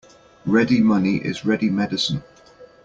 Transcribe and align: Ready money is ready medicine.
Ready 0.47 0.81
money 0.81 1.17
is 1.17 1.45
ready 1.45 1.69
medicine. 1.69 2.23